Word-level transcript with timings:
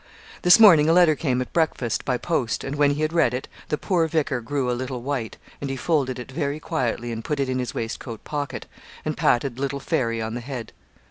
This 0.41 0.59
morning 0.59 0.89
a 0.89 0.93
letter 0.93 1.13
came 1.13 1.41
at 1.43 1.53
breakfast, 1.53 2.05
by 2.05 2.17
post, 2.17 2.63
and 2.63 2.75
when 2.75 2.95
he 2.95 3.03
had 3.03 3.13
read 3.13 3.35
it, 3.35 3.47
the 3.69 3.77
poor 3.77 4.07
vicar 4.07 4.41
grew 4.41 4.71
a 4.71 4.73
little 4.73 5.03
white, 5.03 5.37
and 5.61 5.69
he 5.69 5.75
folded 5.75 6.17
it 6.17 6.31
very 6.31 6.59
quietly 6.59 7.11
and 7.11 7.23
put 7.23 7.39
it 7.39 7.47
in 7.47 7.59
his 7.59 7.75
waistcoat 7.75 8.23
pocket, 8.23 8.65
and 9.05 9.15
patted 9.15 9.59
little 9.59 9.79
Fairy 9.79 10.19
on 10.19 10.33
the 10.33 10.41
head. 10.41 10.71